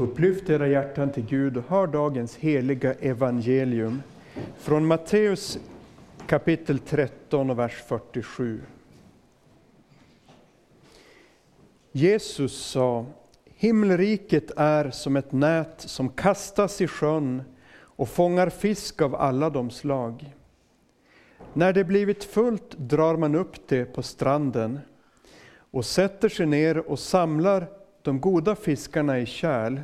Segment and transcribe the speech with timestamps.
[0.00, 4.02] Upplyft era hjärtan till Gud och hör dagens heliga evangelium
[4.56, 5.58] från Matteus
[6.26, 8.60] kapitel 13 och vers 47.
[11.92, 13.06] Jesus sa,
[13.44, 17.42] himmelriket är som ett nät som kastas i sjön
[17.80, 20.34] och fångar fisk av alla de slag.
[21.52, 24.80] När det blivit fullt drar man upp det på stranden
[25.70, 29.80] och sätter sig ner och samlar de goda fiskarna i kärl,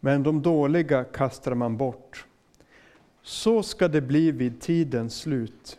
[0.00, 2.26] men de dåliga kastar man bort.
[3.22, 5.78] Så ska det bli vid tidens slut.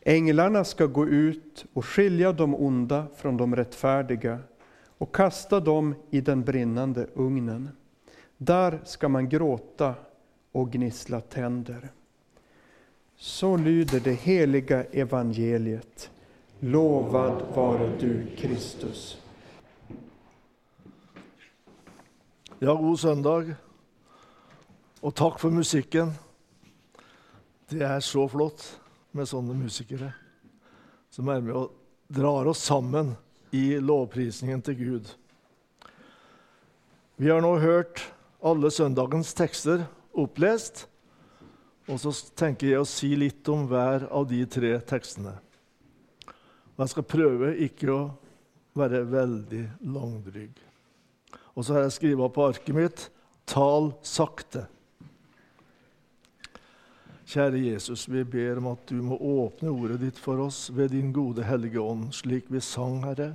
[0.00, 4.38] Änglarna ska gå ut och skilja de onda från de rättfärdiga
[4.98, 7.68] och kasta dem i den brinnande ugnen.
[8.36, 9.94] Där ska man gråta
[10.52, 11.88] och gnissla tänder.
[13.16, 16.10] Så lyder det heliga evangeliet.
[16.60, 19.23] Lovad vare du, Kristus.
[22.64, 23.48] Ja, god søndag.
[25.04, 26.14] Og takk for musikken.
[27.68, 28.62] Det er så flott
[29.12, 30.08] med sånne musikere
[31.12, 31.74] som er med og
[32.08, 33.10] drar oss sammen
[33.52, 35.12] i lovprisningen til Gud.
[37.20, 38.00] Vi har nå hørt
[38.40, 39.84] alle søndagens tekster
[40.16, 40.86] opplest,
[41.84, 45.36] og så tenker jeg å si litt om hver av de tre tekstene.
[46.24, 48.04] Og jeg skal prøve ikke å
[48.72, 50.70] være veldig langdryg.
[51.54, 53.10] Og så har jeg skrevet på arket mitt
[53.46, 54.66] 'Tal sakte'.
[57.24, 61.12] Kjære Jesus, vi ber om at du må åpne ordet ditt for oss ved din
[61.12, 63.34] gode Hellige Ånd, slik vi sang, Herre,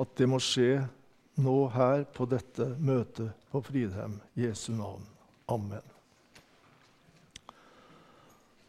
[0.00, 0.88] at det må skje
[1.36, 4.18] nå her på dette møtet på Fridheim.
[4.34, 5.04] Jesu navn.
[5.46, 5.84] Amen.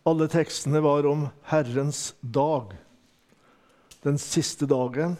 [0.03, 2.73] Alle tekstene var om Herrens dag,
[4.03, 5.15] den siste dagen,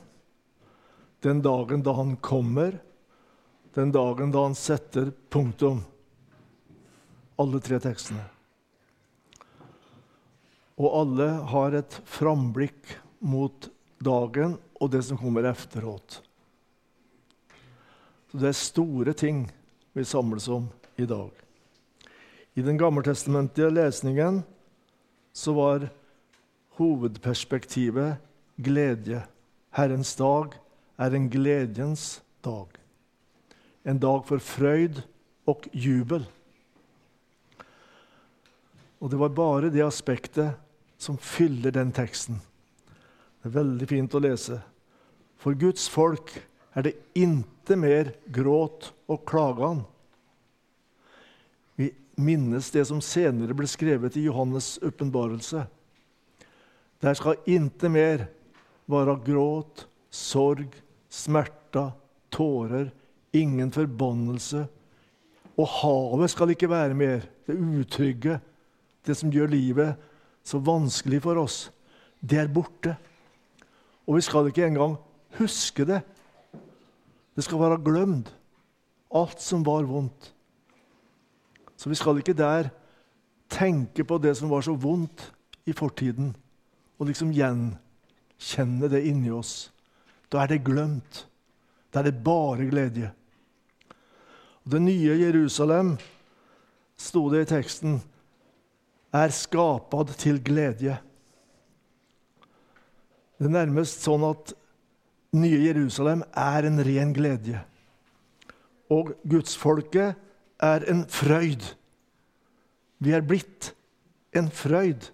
[1.23, 2.75] den dagen da Han kommer,
[3.73, 5.81] den dagen da Han setter punktum.
[7.35, 8.23] Alle tre tekstene.
[10.77, 13.69] Og alle har et framblikk mot
[14.03, 16.19] dagen og det som kommer efteråt.
[18.31, 19.45] Så det er store ting
[19.93, 20.67] vi samles om
[20.97, 21.31] i dag.
[22.53, 24.43] I den gammeltestamentlige lesningen
[25.33, 25.87] så var
[26.77, 28.21] hovedperspektivet
[28.57, 29.23] glede.
[29.73, 30.53] Herrens dag
[30.97, 32.82] er en gledens dag.
[33.83, 35.01] En dag for frøyd
[35.49, 36.23] og jubel.
[39.03, 40.55] Og det var bare det aspektet
[41.01, 42.39] som fyller den teksten.
[43.41, 44.61] Det er veldig fint å lese.
[45.35, 46.31] For Guds folk
[46.73, 49.83] er det inte mer gråt og klagan.
[51.75, 55.65] Vi minnes det som senere ble skrevet i Johannes' åpenbarelse.
[57.03, 58.29] Der skal inte mer
[58.87, 60.71] være gråt, sorg,
[61.11, 61.91] smerter,
[62.31, 62.93] tårer,
[63.33, 64.65] ingen forbannelse.
[65.57, 68.39] Og havet skal ikke være mer, det utrygge,
[69.05, 69.95] det som gjør livet
[70.43, 71.71] så vanskelig for oss.
[72.19, 72.95] Det er borte.
[74.07, 74.97] Og vi skal ikke engang
[75.37, 76.01] huske det.
[77.35, 78.29] Det skal være glemt,
[79.13, 80.33] alt som var vondt.
[81.77, 82.69] Så vi skal ikke der
[83.49, 85.31] tenke på det som var så vondt
[85.65, 86.33] i fortiden,
[86.99, 89.71] og liksom gjenkjenne det inni oss.
[90.31, 91.25] Da er det glemt.
[91.93, 93.11] Da er det bare glede.
[94.63, 95.97] Det nye Jerusalem,
[96.97, 97.97] sto det i teksten,
[99.13, 100.97] er skapad til glede.
[103.37, 104.53] Det er nærmest sånn at
[105.35, 107.59] nye Jerusalem er en ren glede.
[108.93, 110.15] Og gudsfolket
[110.63, 111.65] er en frøyd.
[113.03, 113.73] Vi er blitt
[114.33, 115.09] en frøyd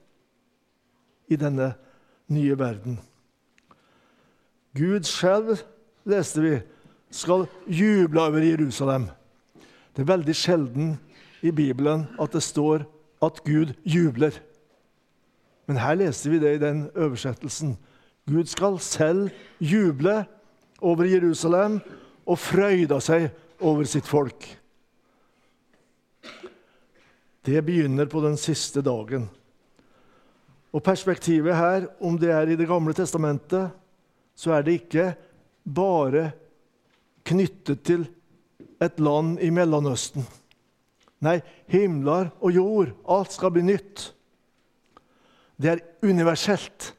[1.30, 1.74] i denne
[2.30, 3.00] nye verden.
[4.78, 5.64] Gud selv,
[6.06, 6.58] leste vi,
[7.10, 9.10] skal juble over Jerusalem.
[9.96, 10.94] Det er veldig sjelden
[11.42, 12.86] i Bibelen at det står
[13.24, 14.36] at Gud jubler.
[15.68, 17.76] Men her leste vi det i den oversettelsen.
[18.30, 19.30] Gud skal selv
[19.60, 20.24] juble
[20.82, 21.80] over Jerusalem
[22.26, 23.30] og frøyde seg
[23.60, 24.46] over sitt folk.
[27.46, 29.28] Det begynner på den siste dagen.
[30.70, 33.72] Og Perspektivet her, om det er i Det gamle testamentet,
[34.36, 35.14] så er det ikke
[35.66, 36.32] bare
[37.26, 38.06] knyttet til
[38.80, 40.26] et land i Mellomøsten.
[41.26, 44.14] Nei, himler og jord, alt skal bli nytt.
[45.60, 46.94] Det er universelt.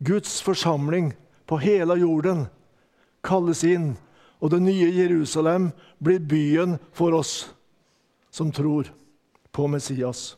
[0.00, 1.12] Guds forsamling
[1.48, 2.46] på hele jorden
[3.24, 3.92] kalles inn,
[4.40, 7.52] og det nye Jerusalem blir byen for oss
[8.34, 8.88] som tror
[9.52, 10.34] på Messias.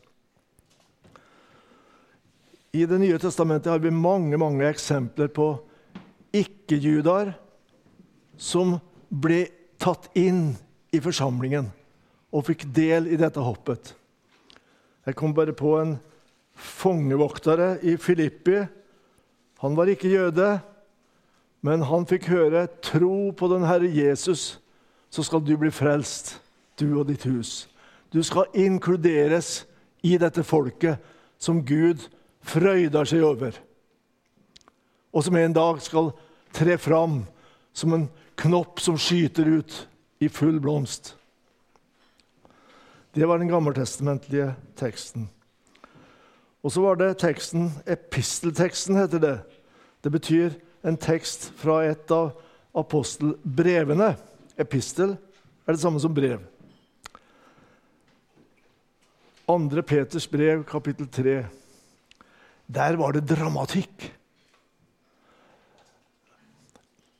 [2.71, 5.55] I Det nye testamentet har vi mange mange eksempler på
[6.35, 7.31] ikke-judar
[8.37, 8.75] som
[9.09, 9.47] ble
[9.79, 10.55] tatt inn
[10.93, 11.69] i forsamlingen
[12.33, 13.93] og fikk del i dette hoppet.
[15.07, 15.95] Jeg kom bare på en
[16.57, 18.59] fangevoktere i Filippi.
[19.63, 20.57] Han var ikke jøde,
[21.61, 24.59] men han fikk høre 'tro på den Herre Jesus',
[25.09, 26.41] så skal du bli frelst,
[26.79, 27.69] du og ditt hus.
[28.13, 29.65] Du skal inkluderes
[30.03, 30.97] i dette folket
[31.39, 32.09] som Gud
[32.41, 33.51] frøyder seg over,
[35.13, 36.11] og som en dag skal
[36.53, 37.25] tre fram
[37.73, 39.87] som en knopp som skyter ut
[40.19, 41.15] i full blomst.
[43.13, 45.29] Det var den gammeltestamentlige teksten.
[46.61, 49.37] Og så var det teksten Epistelteksten, heter det.
[50.03, 52.35] Det betyr en tekst fra et av
[52.77, 54.13] apostelbrevene.
[54.57, 55.15] Epistel
[55.65, 56.43] er det samme som brev.
[59.47, 61.37] Andre Peters brev, kapittel 3.
[62.67, 64.11] Der var det dramatikk.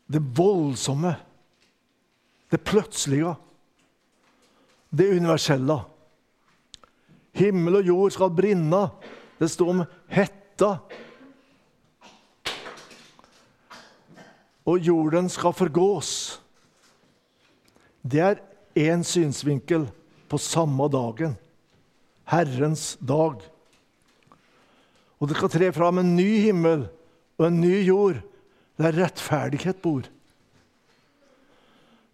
[0.07, 1.15] Det voldsomme,
[2.51, 3.35] det plutselige,
[4.89, 5.81] det universelle.
[7.35, 8.87] Himmel og jord skal brenne.
[9.37, 10.77] Det står om hetta.
[14.67, 16.39] Og jorden skal forgås.
[18.01, 18.39] Det er
[18.75, 19.87] én synsvinkel
[20.29, 21.35] på samme dagen.
[22.27, 23.43] Herrens dag.
[25.19, 26.87] Og det skal tre fram en ny himmel
[27.37, 28.19] og en ny jord
[28.77, 30.05] der rettferdighet bor.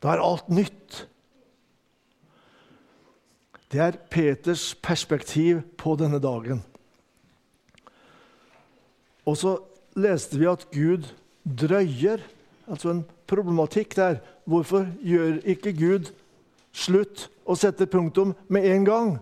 [0.04, 1.08] Da er alt nytt.
[3.72, 6.62] Det er Peters perspektiv på denne dagen.
[9.26, 9.58] Og så
[9.96, 11.08] leste vi at Gud
[11.44, 12.22] drøyer,
[12.68, 14.20] altså en problematikk der.
[14.46, 16.12] Hvorfor gjør ikke Gud
[16.76, 19.14] slutt og setter punktum med en gang?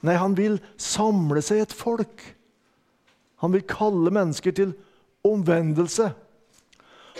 [0.00, 2.24] Nei, han vil samle seg et folk.
[3.44, 4.72] Han vil kalle mennesker til
[5.24, 6.10] omvendelse.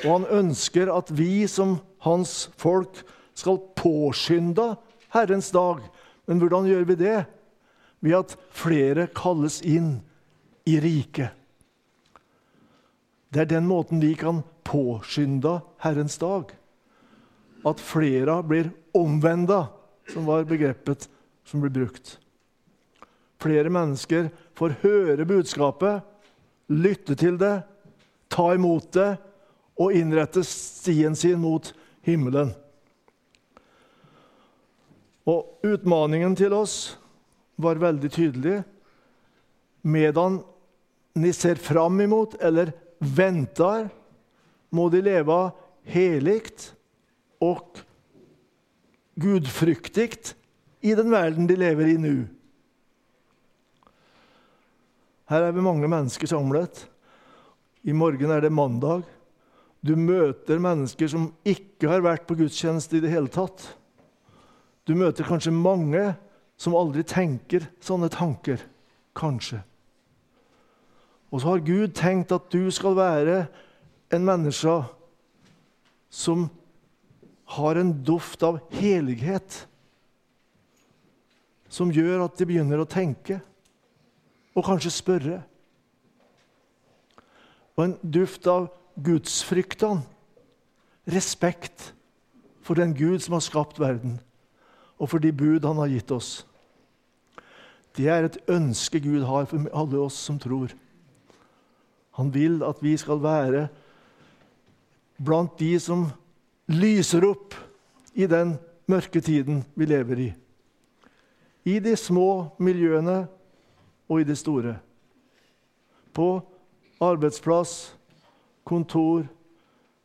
[0.05, 3.03] Og han ønsker at vi som hans folk
[3.37, 4.75] skal påskynde
[5.13, 5.83] Herrens dag.
[6.29, 7.19] Men hvordan gjør vi det?
[8.01, 9.99] Ved at flere kalles inn
[10.69, 11.37] i riket.
[13.31, 16.51] Det er den måten vi kan påskynde Herrens dag.
[17.67, 19.69] At flere blir omvenda,
[20.11, 21.07] som var begrepet
[21.47, 22.17] som ble brukt.
[23.41, 26.01] Flere mennesker får høre budskapet,
[26.73, 27.61] lytte til det,
[28.31, 29.11] ta imot det
[29.81, 31.73] og innrette stien sin mot
[32.05, 32.53] himmelen.
[35.29, 36.77] Og utmaningen til oss
[37.61, 38.61] var veldig tydelig.
[39.83, 40.41] Medan
[41.17, 43.89] ni ser fram imot eller venter,
[44.71, 45.39] må de leve
[45.91, 46.45] helig
[47.43, 47.81] og
[49.19, 50.13] gudfryktig
[50.87, 52.15] i den verden de lever i nå.
[55.31, 56.85] Her er vi mange mennesker samlet.
[57.87, 59.05] I morgen er det mandag.
[59.81, 63.65] Du møter mennesker som ikke har vært på gudstjeneste i det hele tatt.
[64.85, 66.03] Du møter kanskje mange
[66.61, 68.61] som aldri tenker sånne tanker.
[69.17, 69.63] Kanskje.
[71.31, 73.45] Og så har Gud tenkt at du skal være
[74.13, 74.77] en menneske
[76.11, 76.49] som
[77.57, 79.63] har en duft av helighet.
[81.71, 83.41] Som gjør at de begynner å tenke
[84.57, 85.39] og kanskje spørre.
[87.79, 88.69] Og en duft av
[89.05, 90.05] gudsfryktene.
[91.11, 91.95] Respekt
[92.63, 94.21] for den Gud som har skapt verden,
[95.01, 96.45] og for de bud han har gitt oss.
[97.97, 100.71] Det er et ønske Gud har for alle oss som tror.
[102.21, 103.69] Han vil at vi skal være
[105.19, 106.07] blant de som
[106.71, 107.57] lyser opp
[108.15, 108.55] i den
[108.91, 110.31] mørke tiden vi lever i.
[111.65, 113.25] I de små miljøene
[114.09, 114.77] og i de store.
[116.15, 116.41] På
[117.01, 117.95] arbeidsplass,
[118.71, 119.27] kontor,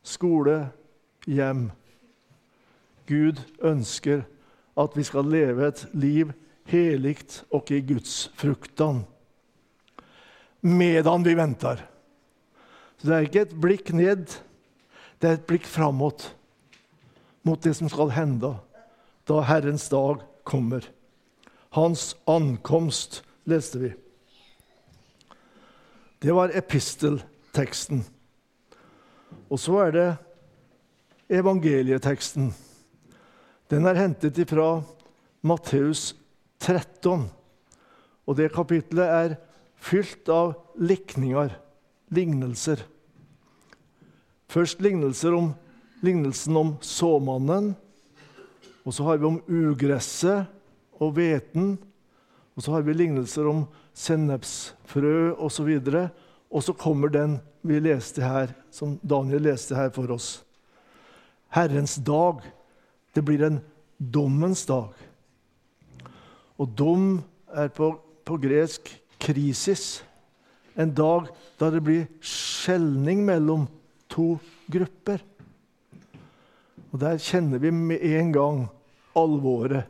[0.02, 0.58] skole,
[1.26, 1.68] hjem.
[3.06, 4.24] Gud ønsker
[4.76, 6.32] at vi skal leve et liv
[6.66, 9.04] helikt og i Guds fruktan
[10.66, 11.84] medan vi venter.
[12.98, 14.26] Så Det er ikke et blikk ned,
[15.20, 16.32] det er et blikk framåt.
[17.46, 18.56] Mot det som skal hende
[19.28, 20.82] da Herrens dag kommer.
[21.70, 23.92] Hans ankomst, leste vi.
[26.18, 28.02] Det var epistelteksten.
[29.50, 30.08] Og så er det
[31.38, 32.50] evangelieteksten.
[33.70, 34.80] Den er hentet fra
[35.46, 36.14] Matteus
[36.62, 37.26] 13.
[38.26, 39.36] Og det kapitlet er
[39.76, 41.54] fylt av likninger,
[42.14, 42.82] lignelser.
[44.50, 45.50] Først lignelser om,
[46.06, 47.74] lignelsen om såmannen.
[48.86, 50.46] Og så har vi om ugresset
[51.02, 51.74] og hveten.
[52.54, 53.64] Og så har vi lignelser om
[53.96, 55.72] sennepsfrø osv.
[55.74, 56.06] Og,
[56.50, 60.44] og så kommer den vi leste her, som Daniel leste her for oss.
[61.54, 62.44] Herrens dag.
[63.14, 63.60] Det blir en
[63.98, 64.92] dommens dag.
[66.60, 67.06] Og dom
[67.48, 70.04] er på, på gresk krisis.
[70.76, 73.66] En dag da det blir skjelning mellom
[74.12, 74.36] to
[74.68, 75.22] grupper.
[76.92, 78.60] Og Der kjenner vi med en gang
[79.16, 79.88] alvoret.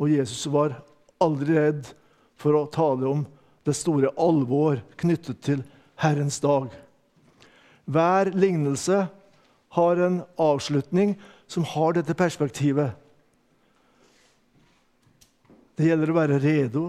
[0.00, 0.80] Og Jesus var
[1.20, 1.92] aldri redd
[2.40, 3.26] for å tale om
[3.66, 5.64] det store alvor knyttet til
[6.00, 6.70] Herrens dag.
[7.84, 9.06] Hver lignelse
[9.76, 11.16] har en avslutning
[11.50, 12.94] som har dette perspektivet.
[15.76, 16.84] Det gjelder å være redo.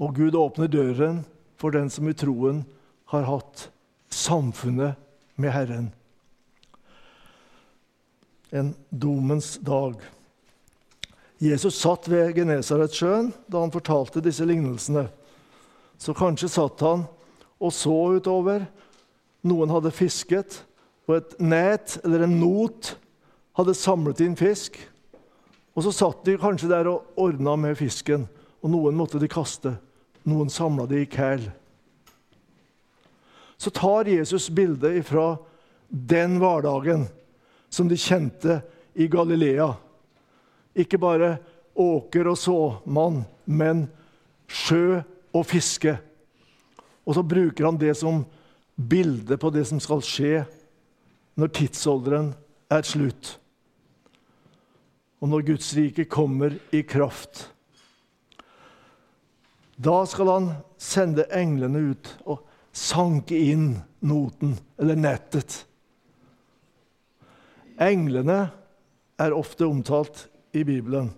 [0.00, 1.24] Og Gud åpner døren
[1.60, 2.62] for den som i troen
[3.12, 3.66] har hatt
[4.14, 4.96] samfunnet
[5.40, 5.90] med Herren.
[8.50, 10.00] En domens dag.
[11.40, 15.06] Jesus satt ved Genesaretsjøen da han fortalte disse lignelsene.
[15.96, 17.06] Så kanskje satt han
[17.60, 18.66] og så utover.
[19.48, 20.62] Noen hadde fisket,
[21.08, 22.94] og et net eller en not
[23.56, 24.76] hadde samlet inn fisk.
[25.72, 28.26] Og så satt de kanskje der og ordna med fisken,
[28.60, 29.74] og noen måtte de kaste.
[30.28, 31.46] Noen samla de i kæl.
[33.60, 35.38] Så tar Jesus bildet fra
[35.88, 37.06] den hverdagen
[37.72, 38.60] som de kjente
[38.94, 39.72] i Galilea.
[40.74, 41.38] Ikke bare
[41.74, 43.86] åker og såmann, men
[44.50, 45.00] sjø
[45.34, 45.96] og fiske.
[47.06, 48.24] Og så bruker han det som
[48.76, 50.44] bilde på det som skal skje
[51.40, 52.32] når tidsalderen
[52.72, 53.36] er slutt.
[55.20, 57.48] Og når Guds rike kommer i kraft.
[59.80, 60.48] Da skal han
[60.80, 62.46] sende englene ut og
[62.76, 65.64] sanke inn noten, eller nettet.
[67.80, 68.42] Englene
[69.20, 71.10] er ofte omtalt i Bibelen.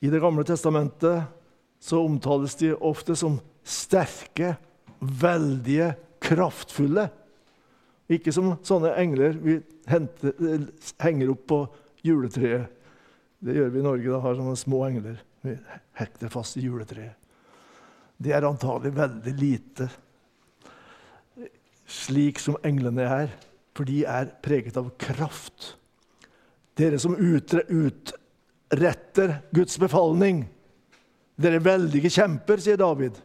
[0.00, 1.22] I Det gamle testamentet
[1.80, 4.56] så omtales de ofte som sterke,
[5.00, 7.08] veldige, kraftfulle.
[8.12, 9.58] Ikke som sånne engler vi
[9.88, 10.66] henter,
[11.00, 11.60] henger opp på
[12.04, 12.68] juletreet.
[13.44, 14.10] Det gjør vi i Norge.
[14.10, 15.56] da, har sånne små engler vi
[16.00, 17.16] hekter fast i juletreet.
[18.16, 19.88] De er antagelig veldig lite
[21.90, 23.32] slik som englene er,
[23.76, 25.74] for de er preget av kraft.
[26.74, 28.08] Dere som utretter
[29.54, 30.44] Guds befalning.
[31.38, 33.18] Dere veldige kjemper, sier David.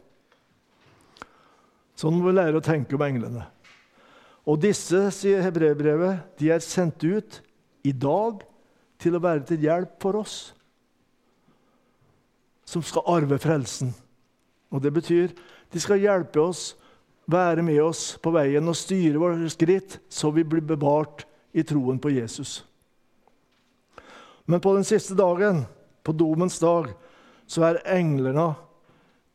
[1.98, 3.44] Sånn må vi lære å tenke om englene.
[4.48, 7.42] Og disse, sier hebreerbrevet, de er sendt ut
[7.86, 8.40] i dag
[9.00, 10.36] til å være til hjelp for oss
[12.70, 13.90] som skal arve frelsen.
[14.70, 15.34] Og det betyr
[15.70, 16.76] de skal hjelpe oss,
[17.30, 21.98] være med oss på veien og styre våre skritt, så vi blir bevart i troen
[22.02, 22.60] på Jesus.
[24.50, 25.62] Men på den siste dagen,
[26.02, 26.88] på domens dag,
[27.46, 28.48] så er englene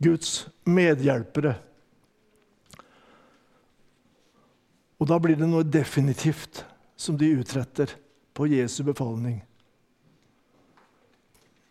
[0.04, 1.54] Guds medhjelpere.
[5.00, 6.66] Og da blir det noe definitivt
[7.00, 7.94] som de utretter
[8.36, 9.38] på Jesu befaling.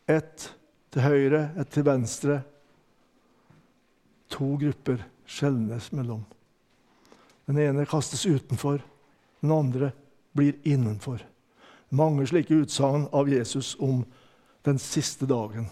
[0.08, 0.48] Ett
[0.88, 2.38] til høyre, ett til venstre.
[4.32, 6.24] To grupper skjelnes mellom.
[7.44, 8.80] Den ene kastes utenfor,
[9.44, 9.92] den andre
[10.32, 11.28] blir innenfor
[11.94, 14.02] mange slike utsagn av Jesus om
[14.64, 15.68] den siste dagen,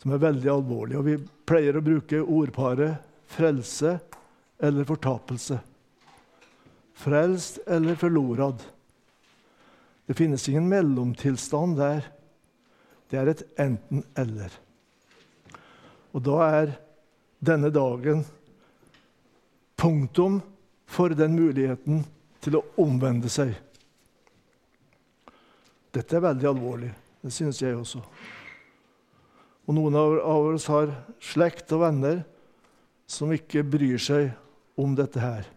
[0.00, 0.98] som er veldig alvorlig.
[0.98, 1.16] Og vi
[1.48, 3.00] pleier å bruke ordparet
[3.30, 3.98] frelse
[4.60, 5.58] eller fortapelse.
[7.00, 8.62] Frelst eller forlorad.
[10.06, 12.04] Det finnes ingen mellomtilstand der.
[13.10, 14.52] Det er et enten-eller.
[16.14, 16.72] Og da er
[17.40, 18.24] denne dagen
[19.80, 20.40] punktum
[20.90, 22.04] for den muligheten
[22.44, 23.54] til å omvende seg.
[25.90, 26.90] Dette er veldig alvorlig.
[27.20, 28.00] Det synes jeg også.
[29.66, 30.92] Og noen av oss har
[31.22, 32.22] slekt og venner
[33.10, 34.30] som ikke bryr seg
[34.80, 35.48] om dette her.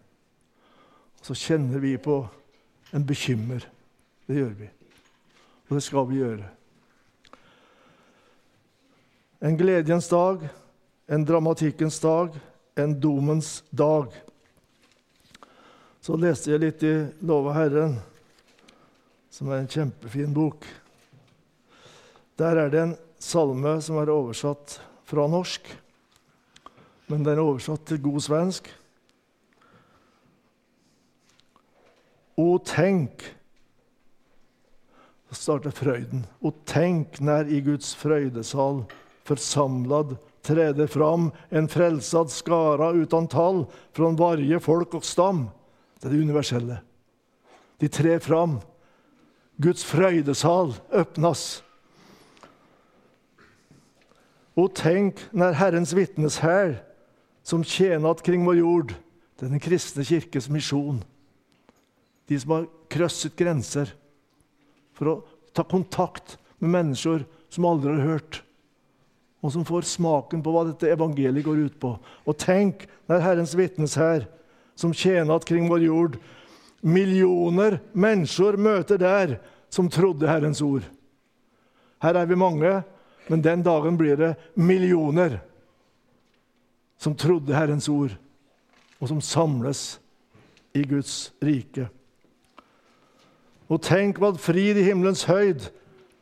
[1.20, 2.20] Og så kjenner vi på
[2.94, 3.63] en bekymmer.
[4.28, 4.70] Det gjør vi.
[5.70, 6.50] Og det skal vi gjøre.
[9.44, 10.44] En gledens dag,
[11.08, 12.36] en dramatikkens dag,
[12.80, 14.13] en domens dag.
[16.04, 17.98] Så leste jeg litt i Lova Herren
[19.34, 20.66] som er en kjempefin bok.
[22.38, 24.78] Der er det en salme som er oversatt
[25.10, 25.66] fra norsk,
[27.10, 28.70] men den er oversatt til god svensk.
[32.38, 33.32] O tenk
[35.34, 36.28] Så starter frøyden.
[36.46, 38.84] O tenk när i Guds frøydesal
[39.24, 45.50] församlad träder fram en frälsad skara utan tall från varje folk og stam.
[46.00, 46.78] Det er det universelle.
[47.78, 48.60] De trer fram
[49.62, 51.62] Guds frøydesal åpnes.
[54.58, 56.78] Og tenk når Herrens vitneshær,
[57.44, 58.94] som tjänat kring vår jord,
[59.36, 61.02] det er den kristne kirkes misjon,
[62.30, 63.90] de som har krysset grenser,
[64.96, 65.16] for å
[65.54, 68.40] ta kontakt med mennesker som aldri har hørt,
[69.44, 71.98] og som får smaken på hva dette evangeliet går ut på.
[72.00, 74.30] Og tenk når Herrens vitneshær,
[74.80, 76.16] som tjener kring vår jord,
[76.84, 79.38] millioner mennesker møter der
[79.74, 80.84] som trodde Herrens ord.
[82.04, 82.82] Her er vi mange,
[83.32, 85.40] men den dagen blir det millioner
[87.00, 88.13] som trodde Herrens ord,
[89.00, 89.98] og som samles
[90.75, 91.88] i Guds rike.
[93.72, 95.70] Og tenk hva frid i himmelens høyd,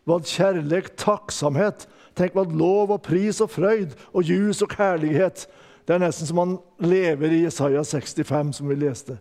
[0.05, 1.85] hva kjærlighet, takksomhet,
[2.17, 5.45] tenk hva lov og pris og frøyd og jus og kjærlighet.
[5.85, 9.17] Det er nesten som man lever i Jesaja 65, som vi leste.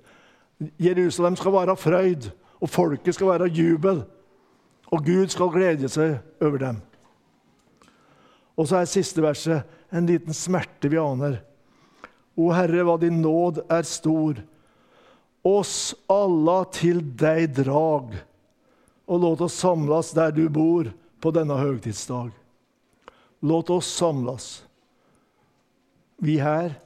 [0.81, 4.03] Jerusalem skal være frøyd, og folket skal være jubel.
[4.91, 6.81] Og Gud skal glede seg over dem.
[8.59, 9.65] Og så er siste verset
[9.95, 11.39] en liten smerte vi aner.
[12.37, 14.41] O Herre, hva din nåd er stor.
[15.47, 18.13] Oss alla til deg drag,
[19.09, 20.91] og låt oss samles der du bor
[21.21, 22.29] på denne høgtidsdag.
[23.41, 24.51] Låt oss samles,
[26.21, 26.77] vi her.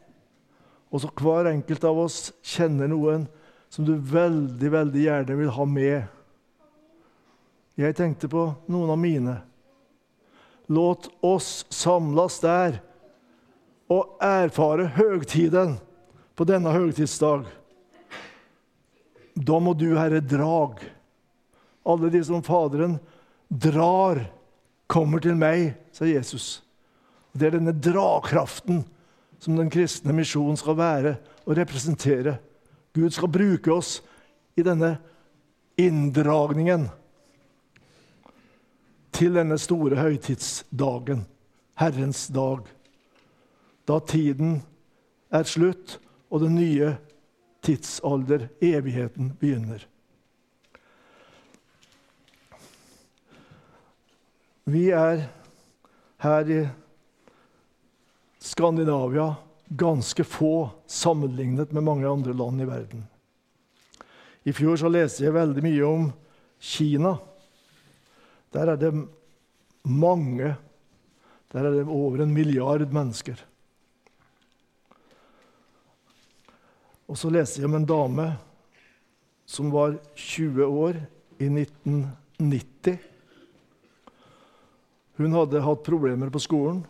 [0.95, 3.27] Og så hver enkelt av oss kjenner noen
[3.75, 6.03] som du veldig, veldig gjerne vil ha med.
[7.75, 9.35] Jeg tenkte på noen av mine.
[10.71, 12.79] Låt oss samles der
[13.91, 15.75] og erfare høgtiden
[16.39, 17.51] på denne høgtidsdag.
[19.35, 20.79] Da må du, Herre, drag.
[21.83, 23.01] Alle de som Faderen
[23.51, 24.23] drar,
[24.87, 26.63] kommer til meg, sa Jesus.
[27.35, 28.85] Det er denne dragkraften
[29.43, 32.39] som den kristne misjonen skal være og representere.
[32.95, 34.03] Gud skal bruke oss
[34.55, 34.97] i denne
[35.77, 36.87] inndragningen
[39.15, 41.25] til denne store høytidsdagen,
[41.79, 42.63] Herrens dag,
[43.87, 44.61] da tiden
[45.35, 45.97] er slutt
[46.31, 46.93] og den nye
[47.67, 49.83] tidsalder, evigheten, begynner.
[54.65, 55.27] Vi er
[56.25, 56.61] her i
[58.41, 59.33] Skandinavia
[59.77, 63.05] ganske få sammenlignet med mange andre land i verden.
[64.45, 66.07] I fjor så leste jeg veldig mye om
[66.61, 67.17] Kina.
[68.55, 68.93] Der er det
[69.85, 70.55] mange
[71.55, 73.39] Der er det over en milliard mennesker.
[77.07, 78.25] Og så leste jeg om en dame
[79.47, 80.99] som var 20 år
[81.39, 82.99] i 1990.
[85.21, 86.83] Hun hadde hatt problemer på skolen.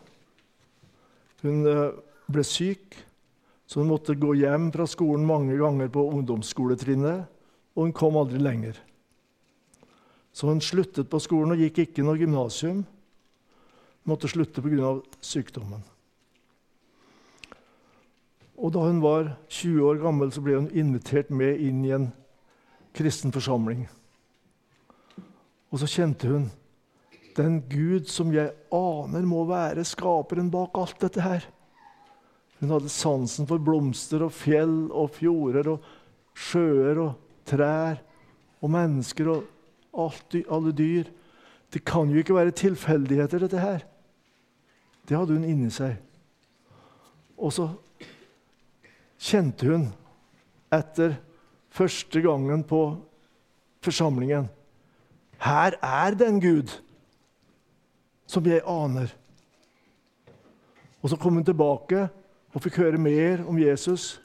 [1.43, 1.93] Hun eh,
[2.31, 2.95] ble syk,
[3.65, 7.25] så hun måtte gå hjem fra skolen mange ganger på ungdomsskoletrinnet,
[7.75, 8.77] og hun kom aldri lenger.
[10.35, 12.83] Så hun sluttet på skolen og gikk ikke noe gymnasium.
[14.05, 14.99] Måtte slutte pga.
[15.21, 15.81] sykdommen.
[18.55, 22.11] Og da hun var 20 år gammel, så ble hun invitert med inn i en
[22.95, 23.87] kristen forsamling.
[25.71, 26.47] Og så kjente hun
[27.35, 31.43] den Gud som jeg aner må være skaperen bak alt dette her.
[32.65, 35.83] Hun hadde sansen for blomster og fjell og fjorder og
[36.33, 37.11] sjøer og
[37.45, 37.99] trær
[38.57, 39.43] og mennesker og
[40.01, 41.11] alt, alle dyr.
[41.69, 43.85] Det kan jo ikke være tilfeldigheter, dette her.
[45.05, 45.93] Det hadde hun inni seg.
[47.37, 47.67] Og så
[49.21, 49.85] kjente hun
[50.73, 51.19] etter
[51.69, 52.81] første gangen på
[53.85, 54.49] forsamlingen
[55.37, 56.79] Her er den Gud
[58.25, 59.11] som jeg aner.
[61.03, 62.07] Og så kom hun tilbake
[62.55, 64.15] og fikk høre mer om Jesus,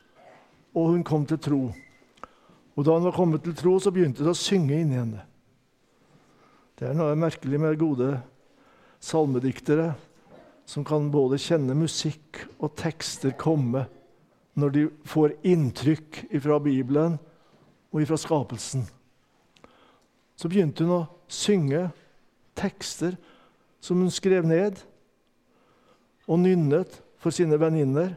[0.71, 1.63] og hun kom til tro.
[2.79, 5.25] Og Da hun var kommet til tro, så begynte det å synge inni henne.
[6.79, 8.15] Det er noe merkelig med gode
[9.03, 9.91] salmediktere
[10.65, 13.85] som kan både kjenne musikk og tekster komme
[14.55, 17.19] når de får inntrykk fra Bibelen
[17.91, 18.87] og fra skapelsen.
[20.39, 21.91] Så begynte hun å synge
[22.57, 23.19] tekster
[23.83, 24.81] som hun skrev ned
[26.31, 28.15] og nynnet for sine venninner.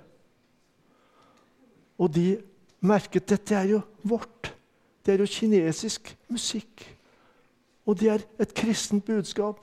[1.99, 2.37] Og de
[2.83, 4.53] merket dette er jo vårt.
[5.05, 6.87] Det er jo kinesisk musikk.
[7.85, 9.59] Og det er et kristent budskap.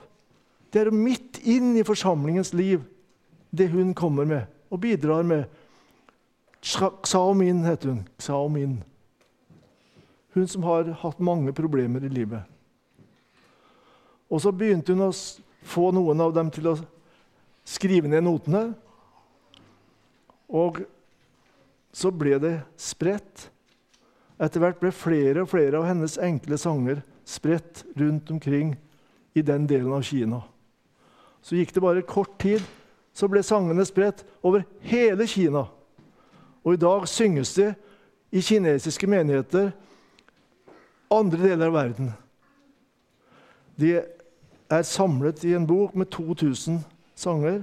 [0.73, 2.85] Det er jo midt inn i forsamlingens liv,
[3.51, 5.45] det hun kommer med og bidrar med.
[6.63, 8.09] Xaomin heter hun.
[8.21, 8.83] Xaomin.
[10.35, 12.43] Hun som har hatt mange problemer i livet.
[14.31, 15.13] Og så begynte hun å
[15.67, 16.77] få noen av dem til å
[17.67, 18.69] skrive ned notene.
[20.51, 20.83] Og
[21.95, 23.49] så ble det spredt.
[24.41, 28.75] Etter hvert ble flere og flere av hennes enkle sanger spredt rundt omkring
[29.35, 30.41] i den delen av Kina.
[31.43, 32.63] Så gikk det bare kort tid,
[33.15, 35.67] så ble sangene spredt over hele Kina.
[36.65, 37.71] Og i dag synges de
[38.31, 39.71] i kinesiske menigheter
[41.11, 42.11] andre deler av verden.
[43.81, 43.97] De
[44.71, 46.83] er samlet i en bok med 2000
[47.19, 47.63] sanger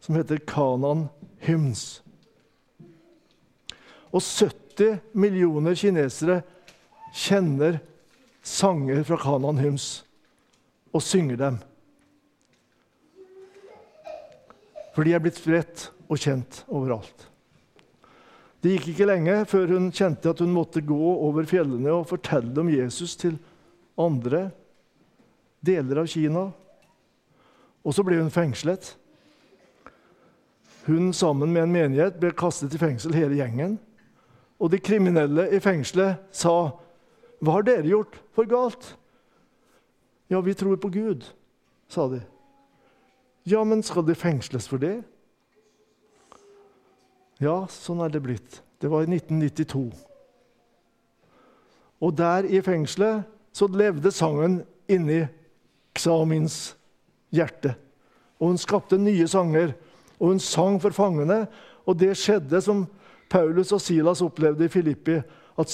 [0.00, 1.08] som heter Kanan
[1.44, 2.00] Hymns.
[4.10, 6.40] Og 70 millioner kinesere
[7.14, 7.78] kjenner
[8.42, 9.88] sanger fra Kanan Hymns
[10.90, 11.58] og synger dem.
[14.94, 17.26] For de er blitt spredt og kjent overalt.
[18.60, 22.52] Det gikk ikke lenge før hun kjente at hun måtte gå over fjellene og fortelle
[22.60, 23.38] om Jesus til
[24.00, 24.48] andre
[25.64, 26.50] deler av Kina.
[27.80, 28.92] Og så ble hun fengslet.
[30.84, 33.78] Hun sammen med en menighet ble kastet i fengsel, hele gjengen.
[34.60, 36.70] Og de kriminelle i fengselet sa,
[37.40, 38.96] 'Hva har dere gjort for galt?'
[40.30, 41.32] 'Ja, vi tror på Gud',
[41.88, 42.22] sa de.
[43.46, 45.04] 'Ja, men skal de fengsles for det?'
[47.40, 48.62] Ja, sånn er det blitt.
[48.80, 49.94] Det var i 1992.
[52.00, 55.26] Og der i fengselet så levde sangen inni
[55.96, 56.76] Xamins
[57.32, 57.74] hjerte.
[58.40, 59.72] Og hun skapte nye sanger,
[60.18, 61.46] og hun sang for fangene.
[61.86, 62.86] Og det skjedde som
[63.30, 65.20] Paulus og Silas opplevde i Filippi,
[65.60, 65.72] at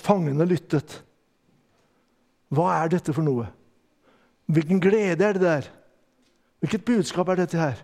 [0.00, 1.02] fangene lyttet.
[2.54, 3.48] Hva er dette for noe?
[4.48, 5.68] Hvilken glede er det der?
[6.62, 7.82] Hvilket budskap er dette her?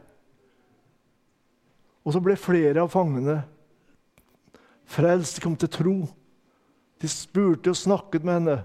[2.04, 3.42] Og så ble flere av fangene
[4.88, 5.38] frelst.
[5.38, 5.96] De kom til tro.
[7.00, 8.58] De spurte og snakket med henne.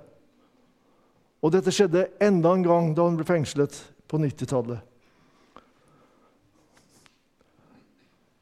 [1.43, 3.75] Og dette skjedde enda en gang da hun ble fengslet
[4.11, 4.83] på 90-tallet.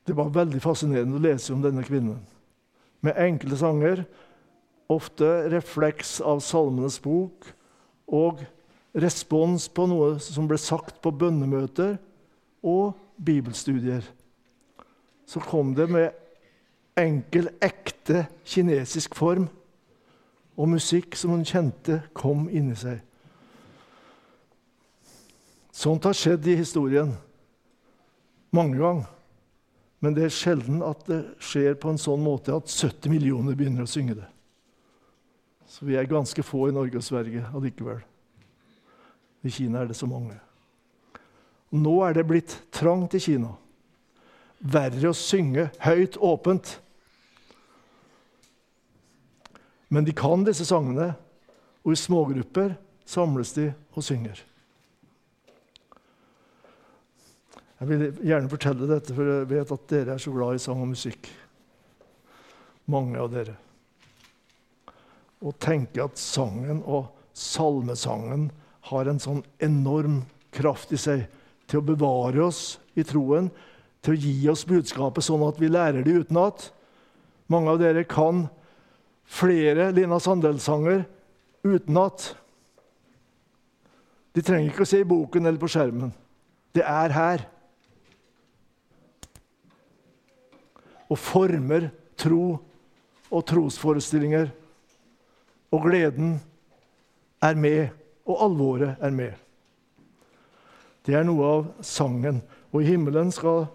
[0.08, 2.22] Det var veldig fascinerende å lese om denne kvinnen.
[3.04, 4.06] Med enkle sanger,
[4.88, 7.50] ofte refleks av Salmenes bok,
[8.08, 8.40] og
[8.96, 11.98] respons på noe som ble sagt på bønnemøter
[12.64, 14.06] og bibelstudier.
[15.28, 16.16] Så kom det med
[16.98, 19.50] enkel, ekte kinesisk form
[20.58, 23.04] og musikk som hun kjente kom inni seg.
[25.76, 27.12] Sånt har skjedd i historien
[28.56, 29.17] mange ganger.
[30.00, 33.88] Men det er sjelden at det skjer på en sånn måte at 70 millioner begynner
[33.88, 34.28] å synge det.
[35.68, 38.04] Så vi er ganske få i Norge og Sverige allikevel.
[39.46, 40.38] I Kina er det så mange.
[41.74, 43.52] Nå er det blitt trangt i Kina.
[44.58, 46.78] Verre å synge høyt, åpent.
[49.90, 51.12] Men de kan disse sangene,
[51.84, 52.74] og i smågrupper
[53.08, 54.40] samles de og synger.
[57.78, 60.82] Jeg vil gjerne fortelle dette, for jeg vet at dere er så glad i sang
[60.82, 61.30] og musikk.
[62.90, 63.54] Mange av dere.
[65.46, 68.48] Og tenke at sangen og salmesangen
[68.90, 70.24] har en sånn enorm
[70.56, 71.28] kraft i seg
[71.70, 73.52] til å bevare oss i troen,
[74.02, 76.70] til å gi oss budskapet sånn at vi lærer det utenat.
[77.52, 78.48] Mange av dere kan
[79.28, 81.04] flere Lina Sandel-sanger
[81.68, 82.32] utenat.
[84.34, 86.14] De trenger ikke å se i boken eller på skjermen.
[86.74, 87.46] Det er her.
[91.08, 91.90] Og former
[92.20, 92.58] tro
[93.32, 94.50] og trosforestillinger.
[95.72, 96.38] Og gleden
[97.44, 97.90] er med,
[98.28, 99.34] og alvoret er med.
[101.06, 102.42] Det er noe av sangen.
[102.74, 103.68] Og i himmelen skal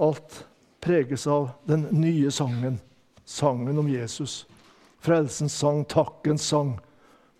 [0.00, 0.42] alt
[0.84, 2.78] preges av den nye sangen.
[3.24, 4.44] Sangen om Jesus.
[5.00, 6.74] Frelsens sang, takkens sang,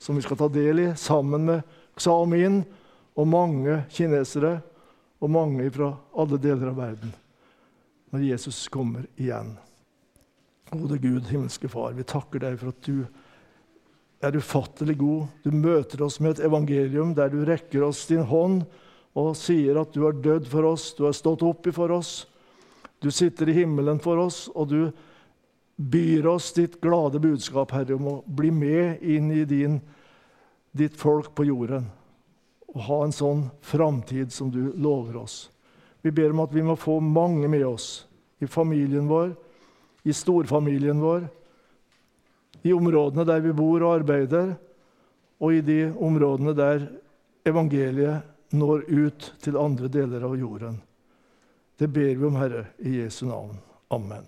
[0.00, 2.62] som vi skal ta del i sammen med Xaomin
[3.20, 4.60] og mange kinesere
[5.20, 7.19] og mange fra alle deler av verden
[8.10, 9.54] når Jesus kommer igjen.
[10.70, 13.04] Gode Gud, himmelske Far, vi takker deg for at du
[14.20, 15.28] er ufattelig god.
[15.42, 18.62] Du møter oss med et evangelium der du rekker oss din hånd
[19.18, 22.26] og sier at du har dødd for oss, du har stått opp for oss.
[23.00, 24.90] Du sitter i himmelen for oss, og du
[25.80, 29.80] byr oss ditt glade budskap, Herre, om å bli med inn i din,
[30.76, 31.88] ditt folk på jorden
[32.70, 35.48] og ha en sånn framtid som du lover oss.
[36.02, 38.06] Vi ber om at vi må få mange med oss
[38.40, 39.34] i familien vår,
[40.02, 41.26] i storfamilien vår,
[42.62, 44.54] i områdene der vi bor og arbeider,
[45.40, 46.84] og i de områdene der
[47.48, 50.80] evangeliet når ut til andre deler av jorden.
[51.80, 53.56] Det ber vi om, Herre, i Jesu navn.
[53.88, 54.26] Amen.